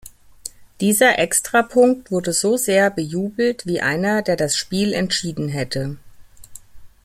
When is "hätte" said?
5.47-5.95